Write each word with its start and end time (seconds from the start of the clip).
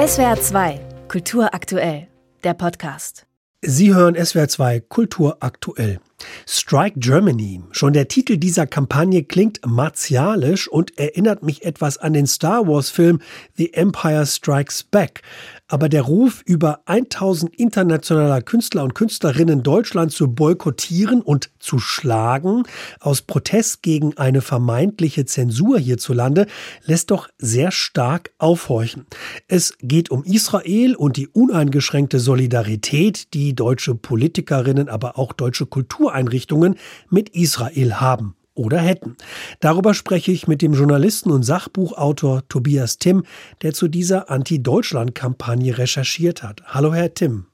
SWR 0.00 0.40
2, 0.40 0.80
Kultur 1.08 1.52
aktuell, 1.52 2.08
der 2.42 2.54
Podcast. 2.54 3.26
Sie 3.60 3.94
hören 3.94 4.14
SWR 4.14 4.48
2 4.48 4.80
Kultur 4.80 5.36
aktuell. 5.40 6.00
Strike 6.46 6.98
Germany. 6.98 7.62
Schon 7.72 7.92
der 7.92 8.08
Titel 8.08 8.36
dieser 8.36 8.66
Kampagne 8.66 9.24
klingt 9.24 9.60
martialisch 9.66 10.68
und 10.68 10.98
erinnert 10.98 11.42
mich 11.42 11.64
etwas 11.64 11.98
an 11.98 12.12
den 12.12 12.26
Star 12.26 12.66
Wars 12.66 12.90
Film 12.90 13.20
The 13.56 13.74
Empire 13.74 14.26
Strikes 14.26 14.82
Back. 14.82 15.22
Aber 15.70 15.88
der 15.88 16.02
Ruf, 16.02 16.42
über 16.46 16.80
1000 16.86 17.54
internationaler 17.54 18.42
Künstler 18.42 18.82
und 18.82 18.96
Künstlerinnen 18.96 19.62
Deutschland 19.62 20.10
zu 20.10 20.26
boykottieren 20.26 21.22
und 21.22 21.50
zu 21.60 21.78
schlagen, 21.78 22.64
aus 22.98 23.22
Protest 23.22 23.82
gegen 23.82 24.16
eine 24.18 24.40
vermeintliche 24.40 25.26
Zensur 25.26 25.78
hierzulande, 25.78 26.46
lässt 26.84 27.12
doch 27.12 27.28
sehr 27.38 27.70
stark 27.70 28.32
aufhorchen. 28.38 29.06
Es 29.46 29.74
geht 29.80 30.10
um 30.10 30.24
Israel 30.24 30.96
und 30.96 31.16
die 31.16 31.28
uneingeschränkte 31.28 32.18
Solidarität, 32.18 33.32
die 33.32 33.54
deutsche 33.54 33.94
Politikerinnen, 33.94 34.88
aber 34.88 35.20
auch 35.20 35.32
deutsche 35.32 35.66
Kultureinrichtungen 36.10 36.76
mit 37.08 37.30
Israel 37.30 37.94
haben 38.00 38.34
oder 38.54 38.78
hätten. 38.78 39.16
Darüber 39.60 39.94
spreche 39.94 40.32
ich 40.32 40.48
mit 40.48 40.60
dem 40.60 40.74
Journalisten 40.74 41.30
und 41.30 41.44
Sachbuchautor 41.44 42.46
Tobias 42.48 42.98
Timm, 42.98 43.24
der 43.62 43.72
zu 43.72 43.88
dieser 43.88 44.28
Anti-Deutschland-Kampagne 44.28 45.78
recherchiert 45.78 46.42
hat. 46.42 46.62
Hallo, 46.66 46.92
Herr 46.92 47.14
Timm. 47.14 47.46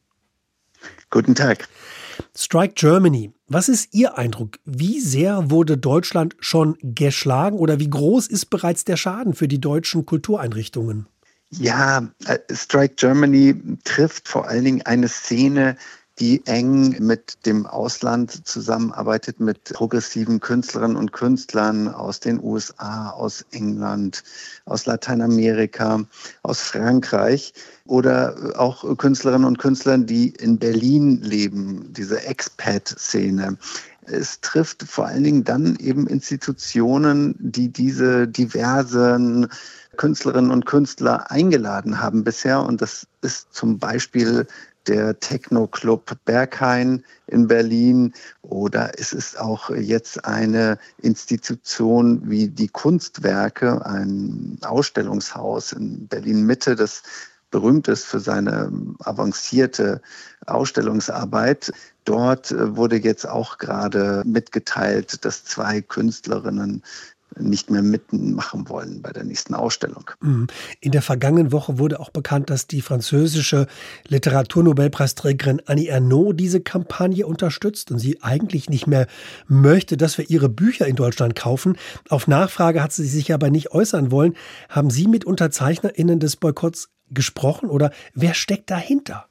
Guten 1.10 1.34
Tag. 1.34 1.68
Strike 2.34 2.74
Germany. 2.74 3.32
Was 3.46 3.68
ist 3.68 3.92
Ihr 3.92 4.16
Eindruck? 4.16 4.58
Wie 4.64 5.00
sehr 5.00 5.50
wurde 5.50 5.76
Deutschland 5.76 6.34
schon 6.40 6.76
geschlagen 6.82 7.58
oder 7.58 7.78
wie 7.78 7.90
groß 7.90 8.26
ist 8.26 8.46
bereits 8.46 8.84
der 8.84 8.96
Schaden 8.96 9.34
für 9.34 9.48
die 9.48 9.60
deutschen 9.60 10.06
Kultureinrichtungen? 10.06 11.06
Ja, 11.50 12.08
äh, 12.26 12.38
Strike 12.50 12.94
Germany 12.96 13.54
trifft 13.84 14.26
vor 14.26 14.48
allen 14.48 14.64
Dingen 14.64 14.82
eine 14.82 15.08
Szene, 15.08 15.76
die 16.18 16.44
eng 16.46 16.96
mit 16.98 17.44
dem 17.44 17.66
Ausland 17.66 18.46
zusammenarbeitet, 18.46 19.38
mit 19.38 19.64
progressiven 19.64 20.40
Künstlerinnen 20.40 20.96
und 20.96 21.12
Künstlern 21.12 21.88
aus 21.88 22.20
den 22.20 22.42
USA, 22.42 23.10
aus 23.10 23.44
England, 23.50 24.22
aus 24.64 24.86
Lateinamerika, 24.86 26.04
aus 26.42 26.60
Frankreich 26.60 27.52
oder 27.84 28.54
auch 28.56 28.96
Künstlerinnen 28.96 29.46
und 29.46 29.58
Künstlern, 29.58 30.06
die 30.06 30.30
in 30.30 30.58
Berlin 30.58 31.20
leben, 31.20 31.92
diese 31.92 32.22
Expat-Szene. 32.22 33.58
Es 34.06 34.40
trifft 34.40 34.84
vor 34.84 35.06
allen 35.06 35.24
Dingen 35.24 35.44
dann 35.44 35.76
eben 35.76 36.06
Institutionen, 36.06 37.34
die 37.38 37.68
diese 37.68 38.26
diversen 38.26 39.48
Künstlerinnen 39.96 40.50
und 40.50 40.64
Künstler 40.64 41.30
eingeladen 41.30 42.00
haben 42.00 42.24
bisher. 42.24 42.62
Und 42.62 42.80
das 42.80 43.06
ist 43.22 43.52
zum 43.52 43.78
Beispiel 43.78 44.46
der 44.88 45.18
Techno-Club 45.18 46.16
Berghain 46.24 47.04
in 47.26 47.46
Berlin 47.46 48.14
oder 48.42 48.92
es 48.98 49.12
ist 49.12 49.38
auch 49.38 49.70
jetzt 49.70 50.24
eine 50.24 50.78
Institution 51.02 52.22
wie 52.28 52.48
die 52.48 52.68
Kunstwerke, 52.68 53.84
ein 53.84 54.58
Ausstellungshaus 54.62 55.72
in 55.72 56.06
Berlin 56.08 56.44
Mitte, 56.44 56.76
das 56.76 57.02
berühmt 57.50 57.88
ist 57.88 58.04
für 58.04 58.20
seine 58.20 58.70
avancierte 59.04 60.00
Ausstellungsarbeit. 60.46 61.72
Dort 62.04 62.54
wurde 62.76 62.96
jetzt 62.96 63.26
auch 63.28 63.58
gerade 63.58 64.22
mitgeteilt, 64.26 65.24
dass 65.24 65.44
zwei 65.44 65.80
Künstlerinnen 65.80 66.82
nicht 67.38 67.70
mehr 67.70 67.82
mitmachen 67.82 68.68
wollen 68.68 69.02
bei 69.02 69.12
der 69.12 69.24
nächsten 69.24 69.54
Ausstellung. 69.54 70.10
Mhm. 70.20 70.46
In 70.80 70.92
der 70.92 71.02
vergangenen 71.02 71.52
Woche 71.52 71.78
wurde 71.78 72.00
auch 72.00 72.10
bekannt, 72.10 72.50
dass 72.50 72.66
die 72.66 72.82
französische 72.82 73.66
Literaturnobelpreisträgerin 74.08 75.62
Annie 75.66 75.88
Ernaux 75.88 76.34
diese 76.34 76.60
Kampagne 76.60 77.26
unterstützt 77.26 77.90
und 77.90 77.98
sie 77.98 78.22
eigentlich 78.22 78.68
nicht 78.70 78.86
mehr 78.86 79.06
möchte, 79.46 79.96
dass 79.96 80.18
wir 80.18 80.30
ihre 80.30 80.48
Bücher 80.48 80.86
in 80.86 80.96
Deutschland 80.96 81.34
kaufen. 81.34 81.76
Auf 82.08 82.26
Nachfrage 82.26 82.82
hat 82.82 82.92
sie 82.92 83.06
sich 83.06 83.32
aber 83.32 83.50
nicht 83.50 83.72
äußern 83.72 84.10
wollen. 84.10 84.34
Haben 84.68 84.90
Sie 84.90 85.06
mit 85.06 85.24
UnterzeichnerInnen 85.24 86.20
des 86.20 86.36
Boykotts 86.36 86.90
gesprochen 87.10 87.68
oder 87.68 87.90
wer 88.14 88.34
steckt 88.34 88.70
dahinter? 88.70 89.28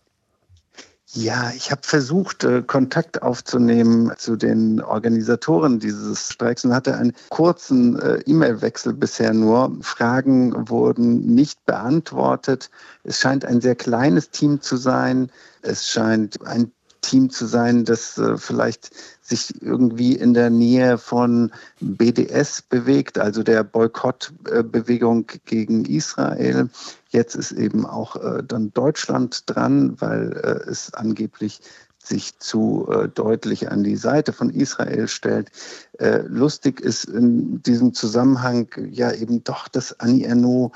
Ja, 1.18 1.50
ich 1.56 1.72
habe 1.72 1.80
versucht, 1.82 2.44
äh, 2.44 2.62
Kontakt 2.62 3.22
aufzunehmen 3.22 4.12
zu 4.18 4.36
den 4.36 4.82
Organisatoren 4.82 5.80
dieses 5.80 6.30
Streiks 6.34 6.66
und 6.66 6.74
hatte 6.74 6.98
einen 6.98 7.14
kurzen 7.30 7.98
äh, 7.98 8.20
E-Mail-Wechsel 8.26 8.92
bisher 8.94 9.34
nur. 9.34 9.78
Fragen 9.80 10.68
wurden 10.68 11.34
nicht 11.34 11.66
beantwortet. 11.66 12.70
Es 13.06 13.22
scheint 13.22 13.46
ein 13.46 13.62
sehr 13.62 13.76
kleines 13.76 14.30
Team 14.32 14.60
zu 14.60 14.76
sein. 14.76 15.32
Es 15.62 15.88
scheint 15.88 16.46
ein 16.46 16.74
Team 17.06 17.30
zu 17.30 17.46
sein, 17.46 17.86
das 17.86 18.18
äh, 18.18 18.38
vielleicht 18.38 18.90
sich 19.22 19.62
irgendwie 19.62 20.16
in 20.16 20.34
der 20.34 20.50
Nähe 20.50 20.98
von 20.98 21.52
BDS 21.80 22.64
bewegt, 22.64 23.20
also 23.20 23.44
der 23.44 23.64
Boykottbewegung 23.64 25.28
gegen 25.46 25.86
Israel. 25.86 26.70
Jetzt 27.10 27.36
ist 27.36 27.52
eben 27.52 27.86
auch 27.86 28.16
äh, 28.16 28.44
dann 28.44 28.74
Deutschland 28.74 29.44
dran, 29.46 29.96
weil 30.02 30.34
äh, 30.34 30.70
es 30.70 30.94
angeblich 30.94 31.62
sich 32.00 32.38
zu 32.38 32.88
deutlich 33.16 33.72
an 33.72 33.84
die 33.84 33.96
Seite 33.96 34.32
von 34.32 34.52
Israel 34.52 35.08
stellt. 35.08 35.50
Lustig 36.28 36.80
ist 36.80 37.06
in 37.06 37.64
diesem 37.64 37.96
Zusammenhang 37.96 38.68
ja 38.92 39.12
eben 39.12 39.44
doch, 39.44 39.68
dass 39.68 40.00
Annie 40.00 40.28
Ernaux 40.28 40.72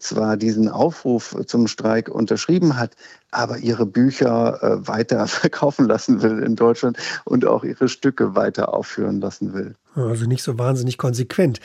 zwar 0.00 0.36
diesen 0.36 0.68
Aufruf 0.68 1.36
zum 1.46 1.68
Streik 1.68 2.08
unterschrieben 2.08 2.76
hat, 2.76 2.96
aber 3.30 3.58
ihre 3.58 3.86
Bücher 3.86 4.62
äh, 4.62 4.88
weiter 4.88 5.26
verkaufen 5.26 5.86
lassen 5.86 6.22
will 6.22 6.42
in 6.42 6.56
Deutschland 6.56 6.98
und 7.24 7.46
auch 7.46 7.64
ihre 7.64 7.88
Stücke 7.88 8.34
weiter 8.34 8.72
aufführen 8.72 9.20
lassen 9.20 9.54
will. 9.54 9.74
Also 9.96 10.26
nicht 10.26 10.42
so 10.42 10.58
wahnsinnig 10.58 10.98
konsequent. 10.98 11.58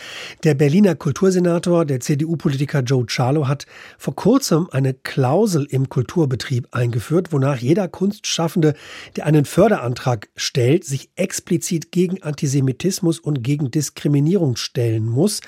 Der 0.44 0.54
Berliner 0.54 0.96
Kultursenator, 0.96 1.84
der 1.84 2.00
CDU-Politiker 2.00 2.80
Joe 2.80 3.06
Charlo, 3.06 3.50
hat 3.50 3.66
vor 3.98 4.16
kurzem 4.16 4.70
eine 4.72 4.94
Klausel 4.94 5.68
im 5.70 5.90
Kulturbetrieb 5.90 6.70
eingeführt, 6.72 7.34
wonach 7.34 7.58
jeder 7.58 7.90
Kunstschaffende, 7.90 8.74
der 9.18 9.26
einen 9.26 9.44
Förderantrag 9.44 10.30
stellt, 10.38 10.86
sich 10.86 11.10
explizit 11.16 11.92
gegen 11.92 12.24
Antisemitismus 12.24 13.20
und 13.20 13.44
gegen 13.44 13.70
Diskriminierung 13.70 14.56
stellen 14.56 15.10
muss. 15.10 15.42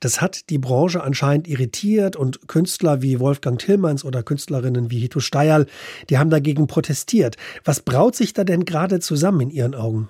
Das 0.00 0.20
hat 0.20 0.50
die 0.50 0.58
Branche 0.58 1.02
anscheinend 1.02 1.48
irritiert 1.48 2.16
und 2.16 2.48
Künstler 2.48 3.00
wie 3.00 3.18
Wolfgang 3.18 3.58
Tillmanns 3.58 4.04
oder 4.04 4.22
Künstlerinnen 4.22 4.90
wie 4.90 4.98
Hito 4.98 5.20
Steyerl, 5.56 5.66
die 6.10 6.18
haben 6.18 6.30
dagegen 6.30 6.66
protestiert. 6.66 7.36
Was 7.64 7.80
braut 7.80 8.14
sich 8.14 8.32
da 8.32 8.44
denn 8.44 8.64
gerade 8.64 9.00
zusammen 9.00 9.40
in 9.42 9.50
Ihren 9.50 9.74
Augen? 9.74 10.08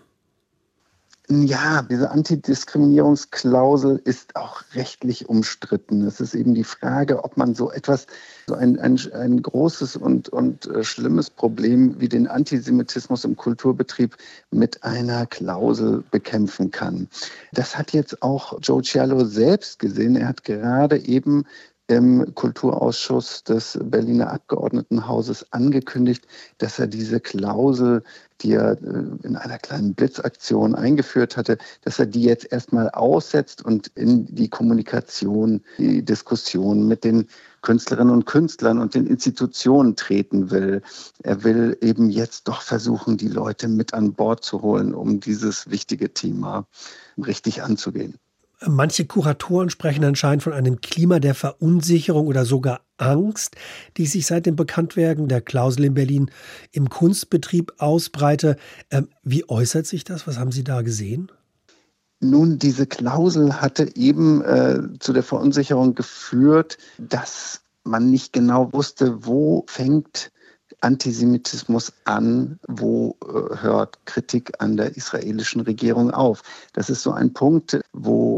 Ja, 1.29 1.83
diese 1.83 2.12
Antidiskriminierungsklausel 2.12 4.01
ist 4.05 4.37
auch 4.37 4.62
rechtlich 4.75 5.29
umstritten. 5.29 6.06
Es 6.06 6.21
ist 6.21 6.37
eben 6.37 6.55
die 6.55 6.62
Frage, 6.62 7.25
ob 7.25 7.37
man 7.37 7.53
so 7.53 7.73
etwas, 7.73 8.06
so 8.47 8.55
ein, 8.55 8.79
ein, 8.79 8.97
ein 9.12 9.43
großes 9.43 9.97
und, 9.97 10.29
und 10.29 10.67
äh, 10.69 10.85
schlimmes 10.85 11.31
Problem 11.31 11.99
wie 11.99 12.09
den 12.09 12.29
Antisemitismus 12.29 13.25
im 13.25 13.35
Kulturbetrieb 13.35 14.17
mit 14.53 14.85
einer 14.85 15.27
Klausel 15.27 16.05
bekämpfen 16.12 16.71
kann. 16.71 17.09
Das 17.53 17.77
hat 17.77 17.93
jetzt 17.93 18.23
auch 18.23 18.61
Joe 18.62 18.83
Cialo 18.83 19.25
selbst 19.25 19.81
gesehen. 19.81 20.15
Er 20.15 20.29
hat 20.29 20.45
gerade 20.45 20.97
eben 20.97 21.45
im 21.89 22.35
Kulturausschuss 22.35 23.45
des 23.45 23.79
Berliner 23.81 24.33
Abgeordnetenhauses 24.33 25.53
angekündigt, 25.53 26.27
dass 26.59 26.79
er 26.79 26.89
diese 26.89 27.21
Klausel, 27.21 28.03
die 28.41 28.53
er 28.53 28.73
äh, 28.73 29.05
in 29.23 29.37
einer 29.37 29.59
kleinen 29.59 29.95
Blitzaktion 29.95 30.75
eingeführt 30.75 31.37
hatte, 31.37 31.59
dass 31.83 31.99
er 31.99 32.07
die 32.07 32.23
jetzt 32.23 32.51
erstmal 32.51 32.91
aussetzt 32.91 33.65
und 33.65 33.89
in 33.95 34.27
die 34.27 34.49
Kommunikation, 34.49 35.63
die 35.79 36.05
Diskussion 36.05 36.89
mit 36.89 37.05
den 37.05 37.29
Künstlerinnen 37.63 38.13
und 38.13 38.27
Künstlern 38.27 38.79
und 38.79 38.94
den 38.94 39.06
Institutionen 39.06 39.97
treten 39.97 40.50
will. 40.50 40.82
Er 41.23 41.44
will 41.44 41.77
eben 41.81 42.11
jetzt 42.11 42.49
doch 42.49 42.62
versuchen, 42.62 43.17
die 43.17 43.29
Leute 43.29 43.69
mit 43.69 43.94
an 43.94 44.12
Bord 44.12 44.44
zu 44.44 44.62
holen, 44.62 44.94
um 44.94 45.21
dieses 45.21 45.71
wichtige 45.71 46.12
Thema 46.12 46.67
richtig 47.17 47.62
anzugehen. 47.62 48.19
Manche 48.69 49.05
Kuratoren 49.05 49.71
sprechen 49.71 50.05
anscheinend 50.05 50.43
von 50.43 50.53
einem 50.53 50.81
Klima 50.81 51.21
der 51.21 51.35
Verunsicherung 51.35 52.27
oder 52.27 52.45
sogar 52.45 52.81
Angst, 52.97 53.57
die 53.97 54.07
sich 54.07 54.27
seit 54.27 54.47
dem 54.47 54.57
Bekanntwerden 54.57 55.29
der 55.29 55.41
Klausel 55.41 55.85
in 55.85 55.95
Berlin 55.95 56.31
im 56.73 56.89
Kunstbetrieb 56.89 57.75
ausbreite. 57.79 58.57
Ähm, 58.91 59.09
wie 59.23 59.49
äußert 59.49 59.87
sich 59.87 60.05
das? 60.05 60.27
Was 60.27 60.39
haben 60.39 60.53
Sie 60.53 60.65
da 60.65 60.83
gesehen? 60.83 61.31
Nun, 62.21 62.59
diese 62.59 62.87
Klausel 62.87 63.61
hatte 63.61 63.95
eben 63.95 64.43
äh, 64.43 64.81
zu 64.99 65.13
der 65.13 65.23
Verunsicherung 65.23 65.95
geführt, 65.95 66.79
dass 66.99 67.61
man 67.85 68.11
nicht 68.11 68.33
genau 68.33 68.73
wusste, 68.73 69.27
wo 69.27 69.65
fängt 69.69 70.33
Antisemitismus 70.81 71.93
an? 72.05 72.59
Wo 72.69 73.17
äh, 73.23 73.57
hört 73.61 74.05
Kritik 74.07 74.53
an 74.59 74.77
der 74.77 74.97
israelischen 74.97 75.63
Regierung 75.63 76.11
auf? 76.11 76.43
Das 76.73 76.91
ist 76.91 77.03
so 77.03 77.13
ein 77.13 77.33
Punkt, 77.33 77.81
wo 77.93 78.36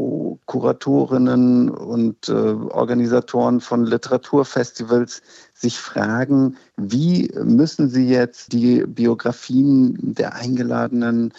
Kuratorinnen 0.48 1.68
und 1.68 2.30
äh, 2.30 2.32
Organisatoren 2.32 3.60
von 3.60 3.84
Literaturfestivals 3.84 5.20
sich 5.52 5.78
fragen, 5.78 6.56
wie 6.78 7.30
müssen 7.44 7.90
sie 7.90 8.08
jetzt 8.08 8.54
die 8.54 8.82
Biografien 8.86 10.14
der 10.14 10.34
eingeladenen 10.34 11.34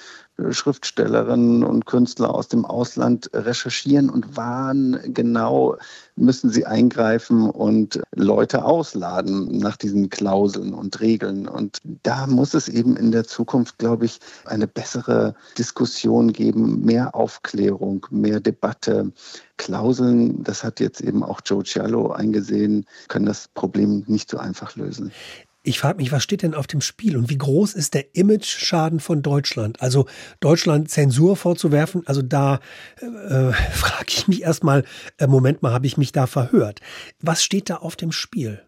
Schriftstellerinnen 0.52 1.64
und 1.64 1.86
Künstler 1.86 2.34
aus 2.34 2.48
dem 2.48 2.66
Ausland 2.66 3.30
recherchieren 3.34 4.10
und 4.10 4.38
wann 4.38 5.00
genau 5.06 5.78
müssen 6.16 6.50
sie 6.50 6.66
eingreifen 6.66 7.50
und 7.50 8.02
Leute 8.16 8.66
ausladen 8.66 9.58
nach 9.58 9.78
diesen 9.78 10.10
Klauseln 10.10 10.74
und 10.74 11.00
Regeln. 11.00 11.48
Und 11.48 11.80
da 12.04 12.28
muss 12.28 12.54
es 12.54 12.68
eben 12.68 12.98
in 12.98 13.12
der 13.12 13.24
Zukunft, 13.24 13.78
glaube 13.78 14.06
ich, 14.06 14.20
eine 14.46 14.68
bessere 14.68 15.36
Diskussion 15.58 16.34
geben, 16.34 16.84
mehr 16.84 17.16
Aufklärung, 17.16 18.06
mehr 18.10 18.40
Debatte. 18.40 19.12
Klauseln, 19.58 20.42
das 20.44 20.64
hat 20.64 20.80
jetzt 20.80 21.02
eben 21.02 21.24
auch 21.24 21.42
Joe 21.46 21.64
Cialo 21.64 22.12
eingesehen, 22.12 22.86
können 23.10 23.26
das 23.26 23.50
Problem 23.50 24.04
nicht 24.08 24.30
so 24.30 24.38
einfach 24.38 24.76
lösen. 24.76 25.12
Ich 25.62 25.80
frage 25.80 25.98
mich, 25.98 26.14
was 26.14 26.24
steht 26.24 26.42
denn 26.42 26.54
auf 26.54 26.68
dem 26.68 26.80
Spiel 26.80 27.18
und 27.18 27.30
wie 27.30 27.38
groß 27.38 27.74
ist 27.74 27.94
der 27.94 28.16
Image-Schaden 28.16 29.02
von 29.02 29.22
Deutschland? 29.22 29.82
Also 29.82 30.06
Deutschland 30.40 30.90
Zensur 30.90 31.36
vorzuwerfen, 31.36 32.04
also 32.06 32.22
da 32.22 32.62
äh, 33.02 33.52
frage 33.74 34.06
ich 34.08 34.28
mich 34.30 34.42
erstmal, 34.44 34.86
äh, 35.18 35.28
Moment 35.28 35.62
mal, 35.62 35.74
habe 35.74 35.86
ich 35.86 35.98
mich 35.98 36.14
da 36.14 36.28
verhört? 36.28 36.80
Was 37.20 37.44
steht 37.44 37.70
da 37.70 37.76
auf 37.76 37.98
dem 37.98 38.14
Spiel? 38.14 38.62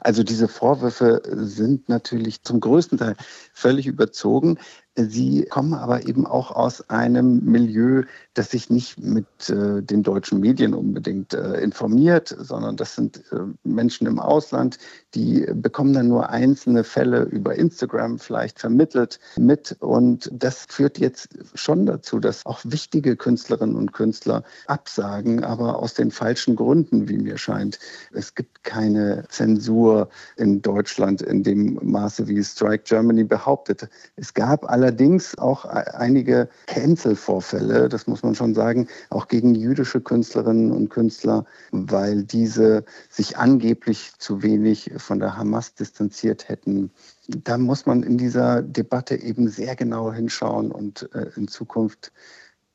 Also 0.00 0.22
diese 0.22 0.46
Vorwürfe 0.46 1.22
sind 1.24 1.88
natürlich 1.88 2.42
zum 2.42 2.60
größten 2.60 2.98
Teil 2.98 3.16
völlig 3.52 3.86
überzogen. 3.86 4.58
Sie 4.96 5.44
kommen 5.44 5.74
aber 5.74 6.08
eben 6.08 6.26
auch 6.26 6.50
aus 6.50 6.88
einem 6.88 7.44
Milieu, 7.44 8.04
das 8.32 8.50
sich 8.50 8.70
nicht 8.70 8.98
mit 8.98 9.26
äh, 9.50 9.82
den 9.82 10.02
deutschen 10.02 10.40
Medien 10.40 10.72
unbedingt 10.72 11.34
äh, 11.34 11.60
informiert, 11.60 12.34
sondern 12.38 12.76
das 12.76 12.94
sind 12.94 13.22
äh, 13.30 13.40
Menschen 13.64 14.06
im 14.06 14.18
Ausland, 14.18 14.78
die 15.14 15.46
bekommen 15.52 15.92
dann 15.92 16.08
nur 16.08 16.30
einzelne 16.30 16.82
Fälle 16.82 17.24
über 17.24 17.56
Instagram 17.56 18.18
vielleicht 18.18 18.58
vermittelt 18.58 19.20
mit. 19.36 19.76
Und 19.80 20.30
das 20.32 20.64
führt 20.66 20.98
jetzt 20.98 21.28
schon 21.54 21.84
dazu, 21.84 22.18
dass 22.18 22.46
auch 22.46 22.60
wichtige 22.64 23.16
Künstlerinnen 23.16 23.76
und 23.76 23.92
Künstler 23.92 24.44
absagen, 24.66 25.44
aber 25.44 25.78
aus 25.78 25.92
den 25.92 26.10
falschen 26.10 26.56
Gründen, 26.56 27.08
wie 27.08 27.18
mir 27.18 27.36
scheint. 27.36 27.78
Es 28.12 28.34
gibt 28.34 28.64
keine 28.64 29.24
Zensur 29.28 30.08
in 30.36 30.62
Deutschland 30.62 31.20
in 31.20 31.42
dem 31.42 31.78
Maße, 31.82 32.28
wie 32.28 32.42
Strike 32.42 32.84
Germany 32.84 33.24
behauptet. 33.24 33.88
Es 34.16 34.32
gab 34.32 34.64
alle 34.70 34.85
allerdings 34.86 35.36
auch 35.36 35.64
einige 35.64 36.48
Cancel-Vorfälle, 36.66 37.88
das 37.88 38.06
muss 38.06 38.22
man 38.22 38.36
schon 38.36 38.54
sagen, 38.54 38.86
auch 39.10 39.26
gegen 39.26 39.56
jüdische 39.56 40.00
Künstlerinnen 40.00 40.70
und 40.70 40.90
Künstler, 40.90 41.44
weil 41.72 42.22
diese 42.22 42.84
sich 43.10 43.36
angeblich 43.36 44.12
zu 44.18 44.44
wenig 44.44 44.92
von 44.98 45.18
der 45.18 45.36
Hamas 45.36 45.74
distanziert 45.74 46.48
hätten. 46.48 46.92
Da 47.26 47.58
muss 47.58 47.84
man 47.84 48.04
in 48.04 48.16
dieser 48.16 48.62
Debatte 48.62 49.16
eben 49.16 49.48
sehr 49.48 49.74
genau 49.74 50.12
hinschauen 50.12 50.70
und 50.70 51.10
äh, 51.14 51.30
in 51.34 51.48
Zukunft 51.48 52.12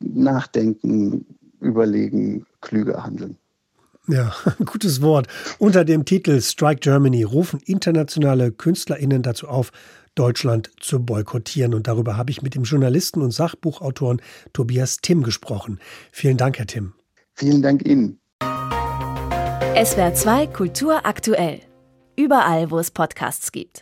nachdenken, 0.01 1.25
überlegen, 1.61 2.45
klüger 2.59 3.05
handeln. 3.05 3.37
Ja, 4.07 4.33
gutes 4.65 5.01
Wort. 5.01 5.27
Unter 5.59 5.85
dem 5.85 6.05
Titel 6.05 6.41
Strike 6.41 6.79
Germany 6.81 7.23
rufen 7.23 7.59
internationale 7.65 8.51
KünstlerInnen 8.51 9.21
dazu 9.21 9.47
auf, 9.47 9.71
Deutschland 10.15 10.71
zu 10.79 10.99
boykottieren. 10.99 11.73
Und 11.73 11.87
darüber 11.87 12.17
habe 12.17 12.31
ich 12.31 12.41
mit 12.41 12.55
dem 12.55 12.63
Journalisten 12.63 13.21
und 13.21 13.31
Sachbuchautoren 13.31 14.21
Tobias 14.53 14.97
Timm 14.97 15.23
gesprochen. 15.23 15.79
Vielen 16.11 16.37
Dank, 16.37 16.57
Herr 16.57 16.67
Timm. 16.67 16.93
Vielen 17.33 17.61
Dank 17.61 17.87
Ihnen. 17.87 18.19
SWR 19.83 20.13
2 20.13 20.47
Kultur 20.47 21.05
aktuell. 21.05 21.61
Überall, 22.17 22.71
wo 22.71 22.79
es 22.79 22.91
Podcasts 22.91 23.53
gibt. 23.53 23.79